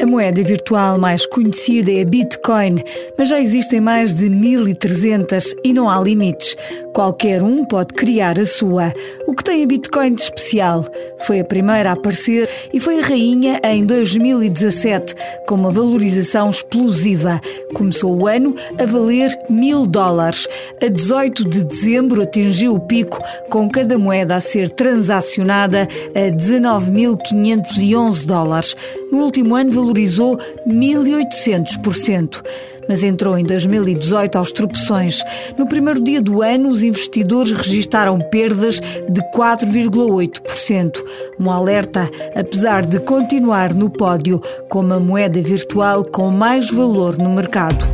A 0.00 0.06
moeda 0.06 0.42
virtual 0.42 0.98
mais 0.98 1.26
conhecida 1.26 1.92
é 1.92 2.06
Bitcoin, 2.06 2.82
mas 3.18 3.28
já 3.28 3.38
existem 3.38 3.82
mais 3.82 4.14
de 4.14 4.30
1300 4.30 5.54
e 5.62 5.74
não 5.74 5.90
há 5.90 6.00
limites. 6.00 6.56
Qualquer 7.00 7.42
um 7.42 7.64
pode 7.64 7.94
criar 7.94 8.38
a 8.38 8.44
sua. 8.44 8.92
O 9.26 9.32
que 9.32 9.42
tem 9.42 9.64
a 9.64 9.66
Bitcoin 9.66 10.12
de 10.12 10.20
especial? 10.20 10.84
Foi 11.26 11.40
a 11.40 11.44
primeira 11.46 11.88
a 11.88 11.92
aparecer 11.94 12.46
e 12.74 12.78
foi 12.78 12.98
a 12.98 13.02
rainha 13.02 13.58
em 13.64 13.86
2017, 13.86 15.14
com 15.46 15.54
uma 15.54 15.70
valorização 15.70 16.50
explosiva. 16.50 17.40
Começou 17.72 18.14
o 18.20 18.26
ano 18.26 18.54
a 18.78 18.84
valer 18.84 19.30
mil 19.48 19.86
dólares. 19.86 20.46
A 20.82 20.88
18 20.88 21.48
de 21.48 21.64
dezembro 21.64 22.20
atingiu 22.20 22.74
o 22.74 22.80
pico, 22.80 23.18
com 23.48 23.66
cada 23.70 23.96
moeda 23.96 24.36
a 24.36 24.40
ser 24.40 24.68
transacionada 24.68 25.88
a 26.14 26.30
19.511 26.36 28.26
dólares. 28.26 28.76
No 29.10 29.20
último 29.20 29.56
ano 29.56 29.72
valorizou 29.72 30.36
1.800%, 30.68 32.42
mas 32.88 33.02
entrou 33.02 33.36
em 33.38 33.44
2018 33.44 34.36
aos 34.36 34.52
tropeções. 34.52 35.22
No 35.56 35.66
primeiro 35.66 36.00
dia 36.00 36.20
do 36.20 36.42
ano, 36.42 36.68
os 36.68 36.82
investidores 36.82 37.52
registaram 37.52 38.18
perdas 38.18 38.80
de 39.08 39.20
4,8%. 39.32 41.02
Um 41.38 41.50
alerta, 41.50 42.10
apesar 42.34 42.86
de 42.86 43.00
continuar 43.00 43.74
no 43.74 43.90
pódio 43.90 44.40
como 44.68 44.94
a 44.94 45.00
moeda 45.00 45.40
virtual 45.40 46.04
com 46.04 46.30
mais 46.30 46.70
valor 46.70 47.16
no 47.16 47.30
mercado. 47.30 47.84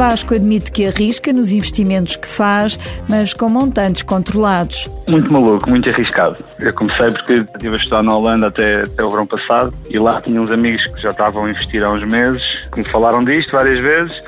Vasco 0.00 0.34
admite 0.34 0.72
que 0.72 0.86
arrisca 0.86 1.30
nos 1.30 1.52
investimentos 1.52 2.16
que 2.16 2.26
faz, 2.26 2.80
mas 3.06 3.34
com 3.34 3.50
montantes 3.50 4.02
controlados. 4.02 4.88
Muito 5.06 5.30
maluco, 5.30 5.68
muito 5.68 5.90
arriscado. 5.90 6.42
Eu 6.58 6.72
comecei 6.72 7.08
porque 7.08 7.34
estive 7.34 7.74
a 7.74 7.76
estudar 7.76 8.02
na 8.02 8.16
Holanda 8.16 8.46
até, 8.46 8.84
até 8.84 9.04
o 9.04 9.10
verão 9.10 9.26
passado 9.26 9.74
e 9.90 9.98
lá 9.98 10.18
tinha 10.22 10.40
uns 10.40 10.50
amigos 10.50 10.82
que 10.86 11.02
já 11.02 11.10
estavam 11.10 11.44
a 11.44 11.50
investir 11.50 11.84
há 11.84 11.90
uns 11.90 12.02
meses, 12.10 12.42
que 12.72 12.78
me 12.78 12.88
falaram 12.88 13.22
disto 13.22 13.52
várias 13.52 13.78
vezes, 13.78 14.22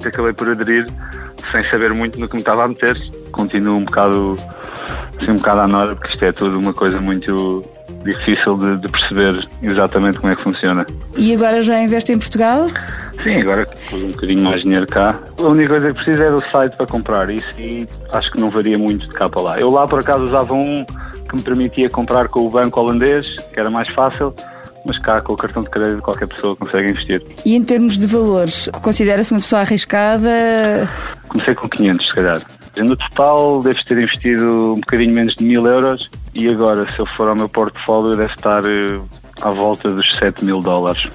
que 0.00 0.08
acabei 0.08 0.32
por 0.32 0.48
aderir 0.48 0.86
sem 1.52 1.62
saber 1.64 1.92
muito 1.92 2.18
no 2.18 2.26
que 2.26 2.36
me 2.36 2.40
estava 2.40 2.64
a 2.64 2.68
meter. 2.68 2.96
Continuo 3.30 3.76
um 3.76 3.84
bocado, 3.84 4.34
assim, 5.20 5.30
um 5.30 5.36
bocado 5.36 5.60
à 5.60 5.68
nora, 5.68 5.94
porque 5.94 6.08
isto 6.10 6.24
é 6.24 6.32
tudo 6.32 6.58
uma 6.58 6.72
coisa 6.72 7.02
muito 7.02 7.62
difícil 8.02 8.56
de, 8.56 8.78
de 8.78 8.88
perceber 8.88 9.46
exatamente 9.62 10.20
como 10.20 10.32
é 10.32 10.36
que 10.36 10.40
funciona. 10.40 10.86
E 11.18 11.34
agora 11.34 11.60
já 11.60 11.78
investe 11.82 12.14
em 12.14 12.18
Portugal? 12.18 12.68
Sim, 13.22 13.40
agora 13.40 13.66
pus 13.66 14.02
um 14.02 14.12
bocadinho 14.12 14.42
mais 14.42 14.62
dinheiro 14.62 14.86
cá. 14.86 15.18
A 15.38 15.42
única 15.42 15.68
coisa 15.68 15.86
que 15.88 15.94
preciso 15.94 16.22
é 16.22 16.30
do 16.30 16.40
site 16.50 16.76
para 16.76 16.86
comprar 16.86 17.30
isso 17.30 17.48
e 17.58 17.86
acho 18.12 18.30
que 18.30 18.40
não 18.40 18.50
varia 18.50 18.78
muito 18.78 19.06
de 19.06 19.12
cá 19.12 19.28
para 19.28 19.42
lá. 19.42 19.60
Eu 19.60 19.70
lá 19.70 19.86
por 19.86 19.98
acaso 20.00 20.22
usava 20.22 20.54
um 20.54 20.84
que 20.84 21.36
me 21.36 21.42
permitia 21.42 21.90
comprar 21.90 22.28
com 22.28 22.46
o 22.46 22.50
banco 22.50 22.80
holandês, 22.80 23.26
que 23.52 23.60
era 23.60 23.70
mais 23.70 23.88
fácil, 23.90 24.34
mas 24.86 24.98
cá 25.00 25.20
com 25.20 25.34
o 25.34 25.36
cartão 25.36 25.62
de 25.62 25.70
crédito 25.70 26.00
qualquer 26.00 26.28
pessoa 26.28 26.56
consegue 26.56 26.90
investir. 26.90 27.22
E 27.44 27.54
em 27.54 27.62
termos 27.62 27.98
de 27.98 28.06
valores, 28.06 28.70
considera-se 28.82 29.32
uma 29.32 29.40
pessoa 29.40 29.62
arriscada? 29.62 30.30
Comecei 31.28 31.54
com 31.54 31.68
500, 31.68 32.06
se 32.06 32.12
calhar. 32.14 32.40
No 32.76 32.96
total, 32.96 33.60
deves 33.62 33.84
ter 33.84 33.98
investido 33.98 34.74
um 34.74 34.80
bocadinho 34.80 35.12
menos 35.12 35.34
de 35.34 35.44
mil 35.44 35.66
euros 35.66 36.08
e 36.34 36.48
agora, 36.48 36.86
se 36.92 36.98
eu 36.98 37.06
for 37.06 37.28
ao 37.28 37.34
meu 37.34 37.48
portfólio, 37.48 38.16
deve 38.16 38.32
estar 38.32 38.64
eh, 38.64 39.00
à 39.42 39.50
volta 39.50 39.90
dos 39.90 40.06
7 40.16 40.44
mil 40.44 40.60
dólares. 40.60 41.08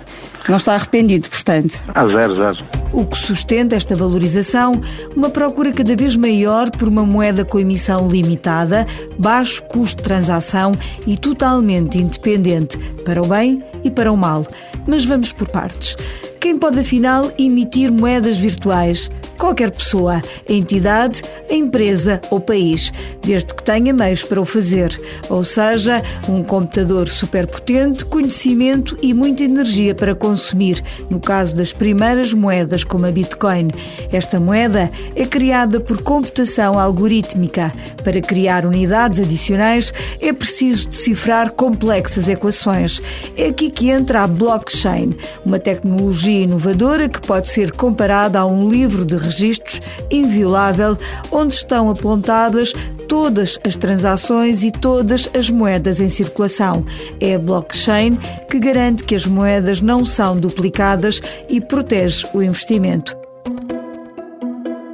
Não 0.47 0.57
está 0.57 0.75
arrependido, 0.75 1.29
portanto? 1.29 1.79
Ah, 1.95 2.05
zero, 2.05 2.35
zero. 2.35 2.65
O 2.91 3.05
que 3.05 3.17
sustenta 3.17 3.75
esta 3.75 3.95
valorização? 3.95 4.79
Uma 5.15 5.29
procura 5.29 5.71
cada 5.71 5.95
vez 5.95 6.15
maior 6.15 6.69
por 6.69 6.87
uma 6.87 7.03
moeda 7.03 7.45
com 7.45 7.59
emissão 7.59 8.07
limitada, 8.07 8.85
baixo 9.17 9.63
custo 9.63 9.97
de 9.97 10.03
transação 10.03 10.73
e 11.07 11.17
totalmente 11.17 11.97
independente, 11.97 12.77
para 13.03 13.21
o 13.21 13.27
bem 13.27 13.63
e 13.83 13.89
para 13.89 14.11
o 14.11 14.17
mal. 14.17 14.45
Mas 14.85 15.05
vamos 15.05 15.31
por 15.31 15.47
partes. 15.47 15.95
Quem 16.43 16.57
pode 16.57 16.77
afinal 16.77 17.31
emitir 17.39 17.89
moedas 17.89 18.37
virtuais? 18.37 19.09
Qualquer 19.37 19.71
pessoa, 19.71 20.21
entidade, 20.47 21.23
empresa 21.49 22.21
ou 22.29 22.39
país, 22.39 22.91
desde 23.21 23.53
que 23.53 23.63
tenha 23.63 23.93
meios 23.93 24.23
para 24.23 24.39
o 24.39 24.45
fazer, 24.45 24.89
ou 25.29 25.43
seja, 25.43 26.03
um 26.27 26.43
computador 26.43 27.07
superpotente, 27.07 28.05
conhecimento 28.05 28.97
e 29.01 29.13
muita 29.13 29.43
energia 29.43 29.95
para 29.95 30.13
consumir, 30.13 30.81
no 31.09 31.19
caso 31.19 31.55
das 31.55 31.71
primeiras 31.71 32.33
moedas 32.33 32.83
como 32.83 33.05
a 33.05 33.11
Bitcoin. 33.11 33.69
Esta 34.11 34.39
moeda 34.39 34.91
é 35.15 35.25
criada 35.25 35.79
por 35.79 36.01
computação 36.01 36.77
algorítmica. 36.77 37.73
Para 38.03 38.21
criar 38.21 38.65
unidades 38.65 39.21
adicionais 39.21 39.93
é 40.19 40.31
preciso 40.33 40.89
decifrar 40.89 41.51
complexas 41.51 42.27
equações. 42.27 43.01
É 43.35 43.47
aqui 43.47 43.69
que 43.69 43.89
entra 43.89 44.23
a 44.23 44.27
blockchain, 44.27 45.15
uma 45.45 45.57
tecnologia 45.57 46.32
inovadora 46.41 47.07
que 47.07 47.21
pode 47.21 47.47
ser 47.47 47.71
comparada 47.71 48.39
a 48.39 48.45
um 48.45 48.67
livro 48.67 49.05
de 49.05 49.15
registros 49.15 49.81
inviolável 50.09 50.97
onde 51.31 51.53
estão 51.53 51.89
apontadas 51.89 52.73
todas 53.07 53.59
as 53.63 53.75
transações 53.75 54.63
e 54.63 54.71
todas 54.71 55.29
as 55.37 55.49
moedas 55.49 55.99
em 55.99 56.09
circulação. 56.09 56.85
É 57.19 57.35
a 57.35 57.39
blockchain 57.39 58.17
que 58.49 58.59
garante 58.59 59.03
que 59.03 59.15
as 59.15 59.25
moedas 59.25 59.81
não 59.81 60.03
são 60.03 60.35
duplicadas 60.35 61.21
e 61.47 61.61
protege 61.61 62.25
o 62.33 62.41
investimento. 62.41 63.15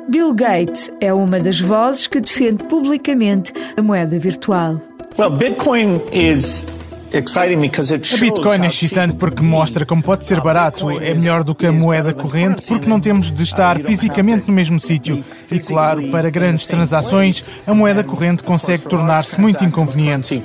Bill 0.09 0.33
Gates 0.33 0.91
é 0.99 1.13
uma 1.13 1.39
das 1.39 1.61
vozes 1.61 2.07
que 2.07 2.19
defende 2.19 2.63
publicamente 2.63 3.53
a 3.77 3.81
moeda 3.81 4.17
virtual. 4.17 4.81
Well, 5.17 5.29
Bitcoin 5.29 6.01
is 6.11 6.67
a 7.11 8.17
Bitcoin 8.17 8.63
é 8.63 8.67
excitante 8.67 9.15
porque 9.15 9.41
mostra 9.41 9.85
como 9.85 10.01
pode 10.01 10.25
ser 10.25 10.39
barato, 10.41 10.91
é 10.91 11.13
melhor 11.13 11.43
do 11.43 11.55
que 11.55 11.65
a 11.65 11.71
moeda 11.71 12.13
corrente 12.13 12.67
porque 12.67 12.87
não 12.87 12.99
temos 12.99 13.31
de 13.31 13.43
estar 13.43 13.79
fisicamente 13.79 14.47
no 14.47 14.53
mesmo 14.53 14.79
sítio. 14.79 15.23
E 15.51 15.59
claro, 15.59 16.09
para 16.11 16.29
grandes 16.29 16.67
transações, 16.67 17.49
a 17.65 17.73
moeda 17.73 18.03
corrente 18.03 18.43
consegue 18.43 18.83
tornar-se 18.87 19.39
muito 19.39 19.63
inconveniente. 19.63 20.41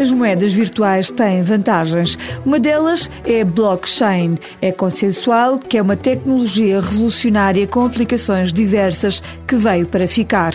As 0.00 0.10
moedas 0.10 0.54
virtuais 0.54 1.10
têm 1.10 1.42
vantagens. 1.42 2.16
Uma 2.44 2.58
delas 2.58 3.10
é 3.22 3.42
a 3.42 3.44
blockchain. 3.44 4.38
É 4.62 4.72
consensual, 4.72 5.58
que 5.58 5.76
é 5.76 5.82
uma 5.82 5.94
tecnologia 5.94 6.80
revolucionária 6.80 7.66
com 7.66 7.84
aplicações 7.84 8.50
diversas 8.50 9.22
que 9.46 9.56
veio 9.56 9.86
para 9.86 10.08
ficar. 10.08 10.54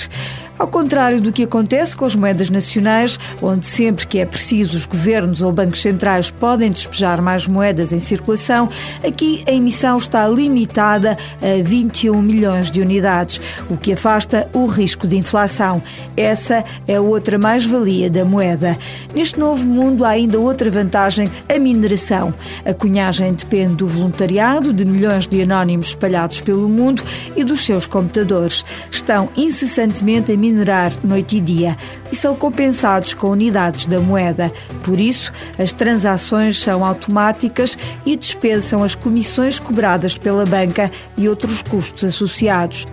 Ao 0.57 0.67
contrário 0.67 1.19
do 1.19 1.33
que 1.33 1.43
acontece 1.43 1.97
com 1.97 2.05
as 2.05 2.15
moedas 2.15 2.49
nacionais, 2.49 3.19
onde 3.41 3.65
sempre 3.65 4.07
que 4.07 4.19
é 4.19 4.25
preciso 4.25 4.77
os 4.77 4.85
governos 4.85 5.41
ou 5.41 5.51
bancos 5.51 5.81
centrais 5.81 6.31
podem 6.31 6.71
despejar 6.71 7.21
mais 7.21 7.45
moedas 7.45 7.91
em 7.91 7.99
circulação, 7.99 8.69
aqui 9.05 9.43
a 9.47 9.51
emissão 9.51 9.97
está 9.97 10.25
limitada 10.29 11.17
a 11.41 11.61
21 11.61 12.21
milhões 12.21 12.71
de 12.71 12.79
unidades, 12.79 13.41
o 13.69 13.75
que 13.75 13.91
afasta 13.91 14.49
o 14.53 14.65
risco 14.65 15.05
de 15.05 15.17
inflação. 15.17 15.83
Essa 16.15 16.63
é 16.87 16.97
outra 17.01 17.37
mais-valia 17.37 18.09
da 18.09 18.23
moeda. 18.23 18.77
Neste 19.13 19.37
novo 19.37 19.67
mundo 19.67 20.05
há 20.05 20.09
ainda 20.09 20.39
outra 20.39 20.71
vantagem, 20.71 21.29
a 21.49 21.59
mineração. 21.59 22.33
A 22.65 22.73
cunhagem 22.73 23.33
depende 23.33 23.75
do 23.75 23.87
voluntariado 23.87 24.71
de 24.71 24.85
milhões 24.85 25.27
de 25.27 25.41
anónimos 25.41 25.89
espalhados 25.89 26.39
pelo 26.39 26.69
mundo 26.69 27.03
e 27.35 27.43
dos 27.43 27.65
seus 27.65 27.85
computadores. 27.85 28.63
Estão 28.89 29.27
incessantemente 29.35 30.31
a 30.31 30.44
minerar 30.45 30.91
noite 31.03 31.37
e 31.37 31.41
dia 31.41 31.75
e 32.11 32.15
são 32.15 32.35
compensados 32.35 33.13
com 33.13 33.29
unidades 33.29 33.87
da 33.87 33.99
moeda. 33.99 34.51
Por 34.83 34.99
isso, 34.99 35.33
as 35.57 35.73
transações 35.73 36.59
são 36.59 36.85
automáticas 36.85 37.77
e 38.05 38.15
dispensam 38.15 38.83
as 38.83 38.93
comissões 38.93 39.59
cobradas 39.59 40.17
pela 40.17 40.45
banca 40.45 40.91
e 41.17 41.27
outros 41.27 41.61
custos 41.61 42.03
associados. 42.03 42.87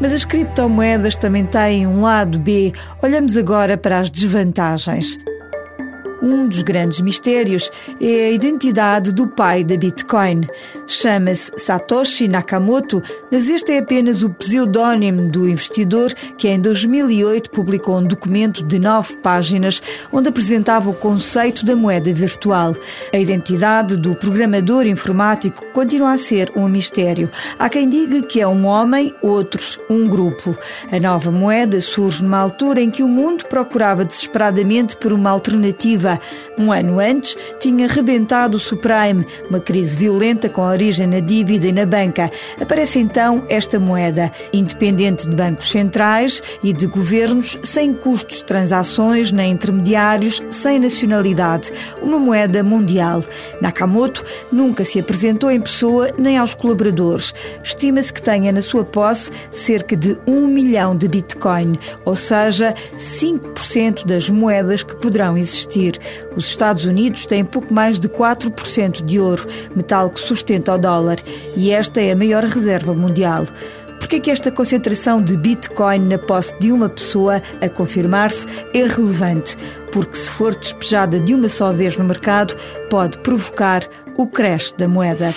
Mas 0.00 0.12
as 0.12 0.24
criptomoedas 0.24 1.14
também 1.14 1.44
têm 1.44 1.86
um 1.86 2.00
lado 2.00 2.38
B. 2.38 2.72
Olhamos 3.02 3.36
agora 3.36 3.76
para 3.76 3.98
as 3.98 4.10
desvantagens. 4.10 5.18
Um 6.24 6.48
dos 6.48 6.62
grandes 6.62 7.00
mistérios 7.00 7.70
é 8.00 8.28
a 8.28 8.30
identidade 8.30 9.12
do 9.12 9.26
pai 9.26 9.62
da 9.62 9.76
Bitcoin. 9.76 10.48
Chama-se 10.86 11.52
Satoshi 11.58 12.26
Nakamoto, 12.26 13.02
mas 13.30 13.50
este 13.50 13.72
é 13.72 13.78
apenas 13.78 14.22
o 14.22 14.30
pseudónimo 14.30 15.28
do 15.30 15.46
investidor 15.46 16.14
que 16.38 16.48
em 16.48 16.58
2008 16.58 17.50
publicou 17.50 17.98
um 17.98 18.04
documento 18.04 18.64
de 18.64 18.78
nove 18.78 19.18
páginas 19.18 19.82
onde 20.10 20.30
apresentava 20.30 20.88
o 20.88 20.94
conceito 20.94 21.62
da 21.62 21.76
moeda 21.76 22.10
virtual. 22.10 22.74
A 23.12 23.18
identidade 23.18 23.94
do 23.94 24.14
programador 24.14 24.86
informático 24.86 25.66
continua 25.74 26.12
a 26.14 26.18
ser 26.18 26.50
um 26.56 26.66
mistério. 26.66 27.30
Há 27.58 27.68
quem 27.68 27.86
diga 27.86 28.22
que 28.22 28.40
é 28.40 28.48
um 28.48 28.64
homem, 28.64 29.14
outros 29.20 29.78
um 29.90 30.08
grupo. 30.08 30.56
A 30.90 30.98
nova 30.98 31.30
moeda 31.30 31.82
surge 31.82 32.24
numa 32.24 32.38
altura 32.38 32.80
em 32.80 32.90
que 32.90 33.02
o 33.02 33.08
mundo 33.08 33.44
procurava 33.44 34.06
desesperadamente 34.06 34.96
por 34.96 35.12
uma 35.12 35.28
alternativa 35.28 36.13
Um 36.58 36.72
ano 36.72 37.00
antes, 37.00 37.36
tinha 37.58 37.86
rebentado 37.86 38.56
o 38.56 38.60
subprime, 38.60 39.26
uma 39.48 39.60
crise 39.60 39.98
violenta 39.98 40.48
com 40.48 40.62
origem 40.62 41.06
na 41.06 41.20
dívida 41.20 41.66
e 41.66 41.72
na 41.72 41.86
banca. 41.86 42.30
Aparece 42.60 42.98
então 42.98 43.44
esta 43.48 43.78
moeda, 43.78 44.30
independente 44.52 45.28
de 45.28 45.34
bancos 45.34 45.70
centrais 45.70 46.42
e 46.62 46.72
de 46.72 46.86
governos, 46.86 47.58
sem 47.62 47.92
custos 47.92 48.38
de 48.38 48.44
transações 48.44 49.32
nem 49.32 49.52
intermediários, 49.52 50.42
sem 50.50 50.78
nacionalidade. 50.78 51.72
Uma 52.00 52.18
moeda 52.18 52.62
mundial. 52.62 53.22
Nakamoto 53.60 54.24
nunca 54.50 54.84
se 54.84 54.98
apresentou 54.98 55.50
em 55.50 55.60
pessoa 55.60 56.10
nem 56.18 56.38
aos 56.38 56.54
colaboradores. 56.54 57.34
Estima-se 57.62 58.12
que 58.12 58.22
tenha 58.22 58.52
na 58.52 58.62
sua 58.62 58.84
posse 58.84 59.30
cerca 59.50 59.96
de 59.96 60.18
um 60.26 60.46
milhão 60.46 60.96
de 60.96 61.08
Bitcoin, 61.08 61.78
ou 62.04 62.16
seja, 62.16 62.74
5% 62.96 64.04
das 64.06 64.28
moedas 64.30 64.82
que 64.82 64.96
poderão 64.96 65.36
existir. 65.36 65.98
Os 66.36 66.46
Estados 66.46 66.84
Unidos 66.84 67.26
têm 67.26 67.44
pouco 67.44 67.72
mais 67.72 67.98
de 67.98 68.08
4% 68.08 69.04
de 69.04 69.18
ouro, 69.18 69.46
metal 69.74 70.10
que 70.10 70.20
sustenta 70.20 70.74
o 70.74 70.78
dólar, 70.78 71.18
e 71.56 71.70
esta 71.70 72.00
é 72.00 72.12
a 72.12 72.16
maior 72.16 72.44
reserva 72.44 72.94
mundial. 72.94 73.44
Por 73.98 74.08
que 74.08 74.16
é 74.16 74.20
que 74.20 74.30
esta 74.30 74.50
concentração 74.50 75.22
de 75.22 75.36
Bitcoin 75.36 76.00
na 76.00 76.18
posse 76.18 76.58
de 76.58 76.70
uma 76.70 76.90
pessoa, 76.90 77.40
a 77.60 77.68
confirmar-se, 77.68 78.46
é 78.74 78.84
relevante? 78.84 79.56
Porque 79.90 80.16
se 80.16 80.28
for 80.30 80.54
despejada 80.54 81.18
de 81.18 81.34
uma 81.34 81.48
só 81.48 81.72
vez 81.72 81.96
no 81.96 82.04
mercado, 82.04 82.54
pode 82.90 83.16
provocar 83.18 83.82
o 84.16 84.26
crash 84.26 84.72
da 84.72 84.86
moeda 84.86 85.32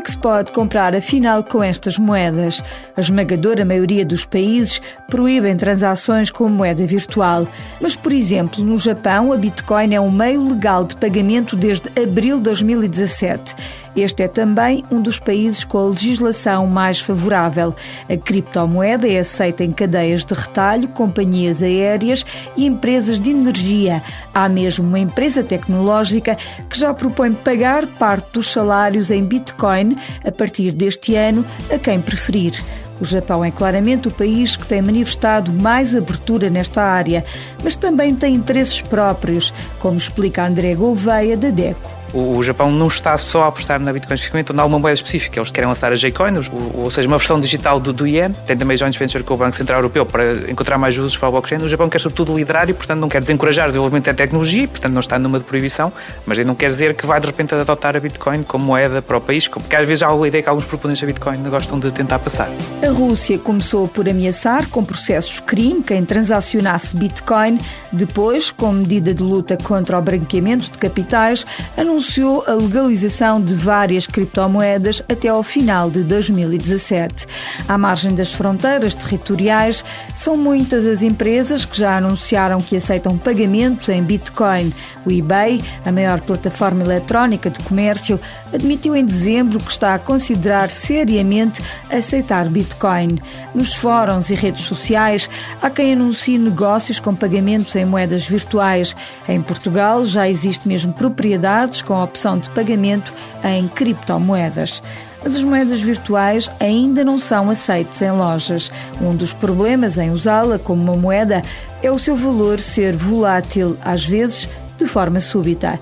é 0.00 0.02
que 0.02 0.10
se 0.10 0.16
pode 0.16 0.50
comprar 0.50 0.96
afinal 0.96 1.44
com 1.44 1.62
estas 1.62 1.98
moedas? 1.98 2.64
A 2.96 3.00
esmagadora 3.00 3.66
maioria 3.66 4.02
dos 4.02 4.24
países 4.24 4.80
proíbem 5.10 5.54
transações 5.54 6.30
com 6.30 6.48
moeda 6.48 6.86
virtual. 6.86 7.46
Mas, 7.78 7.94
por 7.94 8.10
exemplo, 8.10 8.64
no 8.64 8.78
Japão, 8.78 9.30
a 9.30 9.36
Bitcoin 9.36 9.94
é 9.94 10.00
um 10.00 10.10
meio 10.10 10.48
legal 10.48 10.84
de 10.84 10.96
pagamento 10.96 11.54
desde 11.54 11.90
abril 12.00 12.38
de 12.38 12.44
2017. 12.44 13.54
Este 13.94 14.22
é 14.22 14.28
também 14.28 14.84
um 14.90 15.02
dos 15.02 15.18
países 15.18 15.64
com 15.64 15.78
a 15.78 15.88
legislação 15.88 16.66
mais 16.66 17.00
favorável. 17.00 17.74
A 18.08 18.16
criptomoeda 18.16 19.08
é 19.08 19.18
aceita 19.18 19.64
em 19.64 19.72
cadeias 19.72 20.24
de 20.24 20.32
retalho, 20.32 20.88
companhias 20.88 21.62
aéreas 21.62 22.24
e 22.56 22.66
empresas 22.66 23.20
de 23.20 23.30
energia. 23.30 24.02
Há 24.32 24.48
mesmo 24.48 24.86
uma 24.86 24.98
empresa 24.98 25.42
tecnológica 25.42 26.36
que 26.68 26.78
já 26.78 26.94
propõe 26.94 27.32
pagar 27.34 27.86
parte 27.86 28.32
dos 28.32 28.48
salários 28.48 29.10
em 29.10 29.24
Bitcoin 29.24 29.96
a 30.24 30.30
partir 30.30 30.70
deste 30.70 31.16
ano 31.16 31.44
a 31.72 31.78
quem 31.78 32.00
preferir. 32.00 32.54
O 33.00 33.04
Japão 33.04 33.42
é 33.42 33.50
claramente 33.50 34.08
o 34.08 34.10
país 34.10 34.56
que 34.56 34.66
tem 34.66 34.82
manifestado 34.82 35.52
mais 35.52 35.96
abertura 35.96 36.50
nesta 36.50 36.82
área, 36.82 37.24
mas 37.64 37.74
também 37.74 38.14
tem 38.14 38.34
interesses 38.34 38.80
próprios, 38.82 39.54
como 39.78 39.96
explica 39.96 40.46
André 40.46 40.74
Gouveia, 40.74 41.36
da 41.36 41.48
DECO. 41.48 41.99
O, 42.12 42.42
Japão 42.42 42.70
não 42.72 42.88
está 42.88 43.16
só 43.18 43.44
a 43.44 43.46
apostar 43.48 43.78
na 43.78 43.92
Bitcoin 43.92 44.14
especificamente, 44.14 44.52
onde 44.52 44.60
há 44.60 44.64
uma 44.64 44.78
moeda 44.78 44.94
específica. 44.94 45.38
Eles 45.38 45.50
querem 45.50 45.68
lançar 45.68 45.92
a 45.92 45.94
J-Coin, 45.94 46.32
ou, 46.74 46.90
seja, 46.90 47.06
uma 47.06 47.18
versão 47.18 47.40
digital 47.40 47.78
do, 47.78 47.92
do 47.92 48.06
Yen. 48.06 48.32
Tem 48.46 48.56
também 48.56 48.76
joint 48.76 48.98
venture 48.98 49.22
com 49.22 49.34
o 49.34 49.36
Banco 49.36 49.56
Central 49.56 49.78
Europeu 49.78 50.04
para 50.04 50.50
encontrar 50.50 50.78
mais 50.78 50.98
usos 50.98 51.16
para 51.16 51.28
o 51.28 51.32
blockchain. 51.32 51.62
O 51.62 51.68
Japão 51.68 51.88
quer 51.88 52.00
sobretudo 52.00 52.36
liderar 52.36 52.68
e, 52.68 52.74
portanto, 52.74 53.00
não 53.00 53.08
quer 53.08 53.20
desencorajar 53.20 53.66
o 53.66 53.68
desenvolvimento 53.68 54.06
da 54.06 54.14
tecnologia, 54.14 54.66
portanto, 54.66 54.92
não 54.92 55.00
está 55.00 55.18
numa 55.18 55.38
de 55.38 55.44
proibição, 55.44 55.92
mas 56.26 56.38
não 56.44 56.54
quer 56.54 56.70
dizer 56.70 56.94
que 56.94 57.06
vai 57.06 57.20
de 57.20 57.26
repente 57.26 57.54
adotar 57.54 57.96
a 57.96 58.00
Bitcoin 58.00 58.42
como 58.42 58.64
moeda 58.64 59.00
para 59.00 59.16
o 59.16 59.20
país, 59.20 59.46
porque 59.46 59.76
às 59.76 59.86
vezes 59.86 60.02
há 60.02 60.10
a 60.10 60.26
ideia 60.26 60.42
que 60.42 60.48
alguns 60.48 60.64
proponentes 60.64 61.00
da 61.00 61.06
Bitcoin 61.06 61.42
gostam 61.48 61.78
de 61.78 61.90
tentar 61.92 62.18
passar. 62.18 62.48
A 62.82 62.90
Rússia 62.90 63.38
começou 63.38 63.86
por 63.86 64.08
ameaçar 64.08 64.68
com 64.68 64.84
processos 64.84 65.40
crime 65.40 65.82
quem 65.82 66.04
transacionasse 66.04 66.96
Bitcoin. 66.96 67.58
Depois, 67.92 68.50
com 68.50 68.72
medida 68.72 69.14
de 69.14 69.22
luta 69.22 69.56
contra 69.56 69.98
o 69.98 70.02
branqueamento 70.02 70.70
de 70.70 70.78
capitais, 70.78 71.46
anunciou 71.76 71.99
a 72.46 72.54
legalização 72.54 73.00
legalização 73.00 73.40
de 73.40 73.54
várias 73.54 74.06
criptomoedas 74.06 75.02
até 75.08 75.28
ao 75.28 75.42
final 75.42 75.90
de 75.90 76.02
2017. 76.02 77.26
À 77.68 77.76
margem 77.76 78.14
das 78.14 78.32
fronteiras 78.32 78.94
territoriais, 78.94 79.84
são 80.16 80.36
muitas 80.36 80.86
as 80.86 81.02
empresas 81.02 81.64
que 81.64 81.78
já 81.78 81.96
anunciaram 81.96 82.60
que 82.60 82.76
aceitam 82.76 83.18
pagamentos 83.18 83.88
em 83.88 84.02
Bitcoin. 84.02 84.72
O 85.04 85.10
eBay, 85.10 85.62
a 85.84 85.92
maior 85.92 86.20
plataforma 86.20 86.82
eletrónica 86.82 87.50
de 87.50 87.60
comércio, 87.60 88.20
admitiu 88.52 88.96
em 88.96 89.04
dezembro 89.04 89.60
que 89.60 89.70
está 89.70 89.94
a 89.94 89.98
considerar 89.98 90.70
seriamente 90.70 91.62
aceitar 91.90 92.48
Bitcoin. 92.48 93.18
Nos 93.54 93.74
fóruns 93.74 94.30
e 94.30 94.34
redes 94.34 94.62
sociais, 94.62 95.28
há 95.60 95.70
quem 95.70 95.92
anuncie 95.92 96.38
negócios 96.38 96.98
com 96.98 97.14
pagamentos 97.14 97.76
em 97.76 97.84
moedas 97.84 98.24
virtuais. 98.24 98.96
Em 99.28 99.40
Portugal 99.40 100.04
já 100.04 100.28
existe 100.28 100.66
mesmo 100.66 100.92
propriedades 100.92 101.82
com 101.90 101.96
a 101.96 102.04
opção 102.04 102.38
de 102.38 102.48
pagamento 102.50 103.12
em 103.42 103.66
criptomoedas. 103.66 104.80
Mas 105.24 105.34
as 105.34 105.42
moedas 105.42 105.80
virtuais 105.80 106.48
ainda 106.60 107.02
não 107.02 107.18
são 107.18 107.50
aceitas 107.50 108.00
em 108.00 108.12
lojas. 108.12 108.70
Um 109.02 109.12
dos 109.12 109.32
problemas 109.32 109.98
em 109.98 110.12
usá-la 110.12 110.56
como 110.56 110.80
uma 110.80 110.94
moeda 110.96 111.42
é 111.82 111.90
o 111.90 111.98
seu 111.98 112.14
valor 112.14 112.60
ser 112.60 112.94
volátil, 112.94 113.76
às 113.82 114.04
vezes 114.04 114.48
de 114.78 114.86
forma 114.86 115.18
súbita. 115.18 115.80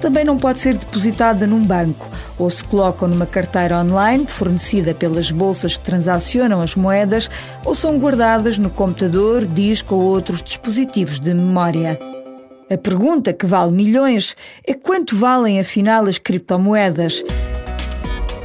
Também 0.00 0.24
não 0.24 0.38
pode 0.38 0.60
ser 0.60 0.78
depositada 0.78 1.46
num 1.46 1.62
banco 1.62 2.08
ou 2.38 2.48
se 2.48 2.64
colocam 2.64 3.06
numa 3.06 3.26
carteira 3.26 3.80
online 3.80 4.26
fornecida 4.26 4.94
pelas 4.94 5.30
bolsas 5.30 5.76
que 5.76 5.84
transacionam 5.84 6.62
as 6.62 6.74
moedas 6.74 7.30
ou 7.66 7.74
são 7.74 7.98
guardadas 7.98 8.56
no 8.56 8.70
computador, 8.70 9.44
disco 9.44 9.94
ou 9.94 10.00
outros 10.00 10.42
dispositivos 10.42 11.20
de 11.20 11.34
memória. 11.34 11.98
A 12.72 12.78
pergunta 12.78 13.32
que 13.32 13.46
vale 13.46 13.72
milhões 13.72 14.36
é 14.64 14.74
quanto 14.74 15.16
valem 15.16 15.58
afinal 15.58 16.06
as 16.06 16.18
criptomoedas? 16.18 17.24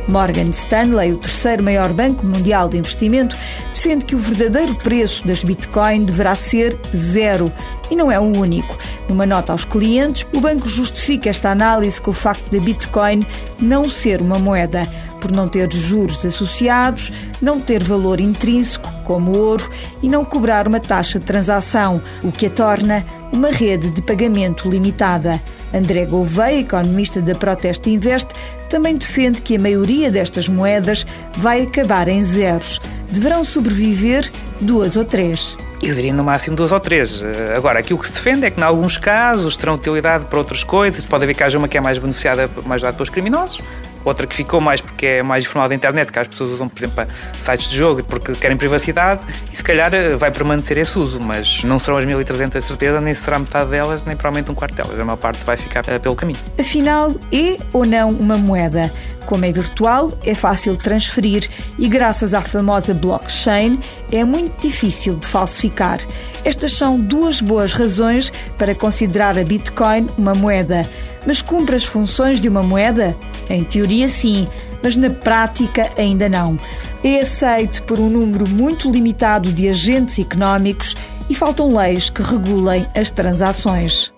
Morgan 0.07 0.49
Stanley, 0.51 1.13
o 1.13 1.17
terceiro 1.17 1.63
maior 1.63 1.91
banco 1.91 2.25
mundial 2.25 2.69
de 2.69 2.77
investimento, 2.77 3.35
defende 3.73 4.05
que 4.05 4.15
o 4.15 4.19
verdadeiro 4.19 4.75
preço 4.75 5.25
das 5.25 5.43
Bitcoin 5.43 6.05
deverá 6.05 6.35
ser 6.35 6.77
zero 6.95 7.51
e 7.89 7.95
não 7.95 8.11
é 8.11 8.19
o 8.19 8.23
único. 8.23 8.77
Numa 9.07 9.25
nota 9.25 9.51
aos 9.51 9.65
clientes, 9.65 10.25
o 10.33 10.39
banco 10.39 10.67
justifica 10.67 11.29
esta 11.29 11.51
análise 11.51 12.01
com 12.01 12.11
o 12.11 12.13
facto 12.13 12.51
da 12.51 12.63
Bitcoin 12.63 13.25
não 13.59 13.87
ser 13.87 14.21
uma 14.21 14.39
moeda, 14.39 14.87
por 15.21 15.31
não 15.31 15.47
ter 15.47 15.71
juros 15.71 16.25
associados, 16.25 17.11
não 17.41 17.59
ter 17.59 17.83
valor 17.83 18.19
intrínseco, 18.19 18.91
como 19.03 19.37
ouro, 19.37 19.69
e 20.01 20.09
não 20.09 20.25
cobrar 20.25 20.67
uma 20.67 20.79
taxa 20.79 21.19
de 21.19 21.25
transação, 21.25 22.01
o 22.23 22.31
que 22.31 22.45
a 22.47 22.49
torna 22.49 23.05
uma 23.31 23.49
rede 23.49 23.89
de 23.89 24.01
pagamento 24.01 24.69
limitada. 24.69 25.41
André 25.75 26.05
Gouveia, 26.05 26.61
economista 26.61 27.21
da 27.21 27.35
Proteste 27.35 27.89
Invest, 27.89 28.29
também 28.69 28.95
defende 28.95 29.41
que 29.41 29.57
a 29.57 29.59
maioria 29.59 30.09
destas 30.09 30.47
moedas 30.47 31.05
vai 31.37 31.63
acabar 31.63 32.07
em 32.07 32.23
zeros. 32.23 32.79
Deverão 33.11 33.43
sobreviver 33.43 34.31
duas 34.61 34.95
ou 34.95 35.03
três. 35.03 35.57
Eu 35.83 35.93
diria 35.93 36.13
no 36.13 36.23
máximo 36.23 36.55
duas 36.55 36.71
ou 36.71 36.79
três. 36.79 37.21
Eh, 37.21 37.53
agora, 37.55 37.79
aquilo 37.79 37.99
que 37.99 38.07
se 38.07 38.13
defende 38.13 38.45
é 38.45 38.49
que, 38.49 38.59
em 38.59 38.63
alguns 38.63 38.97
casos, 38.97 39.57
terão 39.57 39.75
utilidade 39.75 40.25
para 40.25 40.39
outras 40.39 40.63
coisas. 40.63 41.05
Pode 41.05 41.25
haver 41.25 41.35
que 41.35 41.43
haja 41.43 41.57
uma 41.57 41.67
que 41.67 41.77
é 41.77 41.81
mais 41.81 41.97
beneficiada, 41.97 42.49
mais 42.65 42.81
dada 42.81 42.93
pelos 42.93 43.09
criminosos, 43.09 43.59
outra 44.05 44.25
que 44.27 44.35
ficou 44.35 44.61
mais 44.61 44.79
porque 44.79 45.05
é 45.05 45.23
mais 45.23 45.43
informal 45.43 45.67
da 45.67 45.75
internet, 45.75 46.11
que 46.11 46.19
as 46.19 46.27
pessoas 46.27 46.51
usam, 46.51 46.69
por 46.69 46.77
exemplo, 46.77 47.05
sites 47.39 47.67
de 47.67 47.77
jogo 47.77 48.03
porque 48.03 48.33
querem 48.33 48.55
privacidade, 48.55 49.21
e 49.51 49.57
se 49.57 49.63
calhar 49.63 49.93
eh, 49.93 50.15
vai 50.15 50.31
permanecer 50.31 50.77
esse 50.77 50.97
uso, 50.97 51.19
mas 51.19 51.63
não 51.63 51.79
serão 51.79 51.97
as 51.97 52.05
1300 52.05 52.61
de 52.61 52.67
certeza, 52.67 53.01
nem 53.01 53.13
será 53.13 53.39
metade 53.39 53.69
delas, 53.69 54.05
nem 54.05 54.15
provavelmente 54.15 54.51
um 54.51 54.55
quarto 54.55 54.75
delas. 54.75 54.99
A 54.99 55.03
maior 55.03 55.17
parte 55.17 55.43
vai 55.43 55.57
ficar 55.57 55.83
eh, 55.87 55.99
pelo 55.99 56.15
caminho. 56.15 56.39
Afinal, 56.59 57.13
é 57.31 57.57
ou 57.73 57.85
não 57.85 58.11
uma 58.11 58.37
moeda? 58.37 58.91
Como 59.25 59.43
é 59.45 59.51
virtual, 59.51 60.11
é 60.23 60.35
fácil 60.35 60.75
transferir 60.77 61.49
e, 61.77 61.87
graças 61.87 62.33
à 62.33 62.41
famosa 62.41 62.93
blockchain, 62.93 63.79
é 64.11 64.23
muito 64.23 64.67
difícil 64.67 65.15
de 65.15 65.27
falsificar. 65.27 65.99
Estas 66.43 66.73
são 66.73 66.99
duas 66.99 67.41
boas 67.41 67.73
razões 67.73 68.31
para 68.57 68.75
considerar 68.75 69.37
a 69.37 69.43
Bitcoin 69.43 70.07
uma 70.17 70.33
moeda. 70.33 70.87
Mas 71.25 71.41
cumpre 71.41 71.75
as 71.75 71.83
funções 71.83 72.39
de 72.39 72.47
uma 72.47 72.61
moeda? 72.61 73.17
Em 73.49 73.63
teoria, 73.63 74.07
sim, 74.07 74.47
mas 74.83 74.95
na 74.95 75.09
prática, 75.09 75.89
ainda 75.97 76.29
não. 76.29 76.57
É 77.03 77.19
aceito 77.21 77.83
por 77.83 77.99
um 77.99 78.09
número 78.09 78.47
muito 78.47 78.89
limitado 78.89 79.51
de 79.51 79.67
agentes 79.67 80.19
económicos 80.19 80.95
e 81.29 81.35
faltam 81.35 81.75
leis 81.75 82.09
que 82.09 82.21
regulem 82.21 82.85
as 82.95 83.09
transações. 83.09 84.14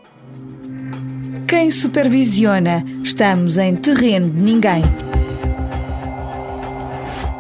Quem 1.48 1.72
supervisiona? 1.72 2.84
Estamos 3.02 3.58
em 3.58 3.74
terreno 3.74 4.30
de 4.30 4.42
ninguém. 4.42 5.07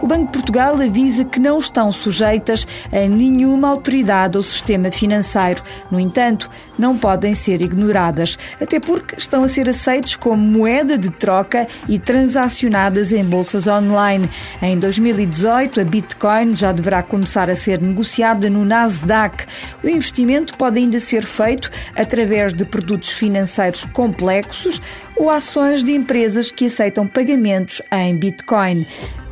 O 0.01 0.07
Banco 0.07 0.25
de 0.25 0.31
Portugal 0.31 0.75
avisa 0.75 1.25
que 1.25 1.39
não 1.39 1.57
estão 1.57 1.91
sujeitas 1.91 2.67
a 2.91 3.07
nenhuma 3.07 3.69
autoridade 3.69 4.37
ou 4.37 4.43
sistema 4.43 4.91
financeiro. 4.91 5.63
No 5.89 5.99
entanto, 5.99 6.49
não 6.77 6.97
podem 6.97 7.33
ser 7.33 7.61
ignoradas, 7.61 8.37
até 8.61 8.79
porque 8.79 9.15
estão 9.17 9.43
a 9.43 9.47
ser 9.47 9.67
aceitos 9.67 10.15
como 10.15 10.43
moeda 10.43 10.97
de 10.97 11.09
troca 11.09 11.67
e 11.87 11.97
transacionadas 11.97 13.11
em 13.11 13.25
bolsas 13.25 13.67
online. 13.67 14.29
Em 14.61 14.77
2018, 14.77 15.81
a 15.81 15.83
Bitcoin 15.83 16.55
já 16.55 16.71
deverá 16.71 17.01
começar 17.01 17.49
a 17.49 17.55
ser 17.55 17.81
negociada 17.81 18.49
no 18.49 18.63
Nasdaq. 18.63 19.45
O 19.83 19.89
investimento 19.89 20.55
pode 20.57 20.77
ainda 20.77 20.99
ser 20.99 21.25
feito 21.25 21.71
através 21.95 22.53
de 22.53 22.65
produtos 22.65 23.09
financeiros 23.09 23.83
complexos 23.85 24.81
ou 25.15 25.29
ações 25.29 25.83
de 25.83 25.93
empresas 25.93 26.51
que 26.51 26.67
aceitam 26.67 27.07
pagamentos 27.07 27.81
em 27.91 28.15
Bitcoin. 28.15 28.85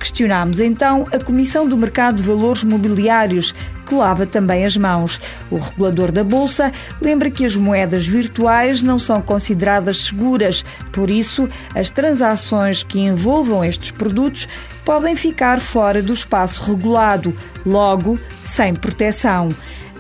Questionámos 0.06 0.60
então 0.60 1.04
a 1.12 1.18
Comissão 1.18 1.68
do 1.68 1.76
Mercado 1.76 2.18
de 2.18 2.24
Valores 2.24 2.64
Mobiliários, 2.64 3.56
que 3.88 3.96
lava 3.96 4.28
também 4.28 4.64
as 4.64 4.78
mãos. 4.78 5.20
O 5.50 5.58
regulador 5.58 6.12
da 6.12 6.24
Bolsa 6.24 6.72
lembra 7.02 7.32
que 7.32 7.44
as 7.44 7.56
moedas 7.56 8.06
virtuais 8.06 8.84
não 8.84 9.00
são 9.00 9.20
consideradas 9.20 9.98
seguras, 9.98 10.64
por 10.92 11.10
isso, 11.10 11.50
as 11.74 11.90
transações 11.90 12.84
que 12.84 13.00
envolvam 13.00 13.66
estes 13.66 13.90
produtos 13.90 14.48
podem 14.86 15.16
ficar 15.16 15.60
fora 15.60 16.04
do 16.04 16.14
espaço 16.14 16.72
regulado, 16.72 17.36
logo 17.66 18.20
sem 18.44 18.76
proteção. 18.76 19.50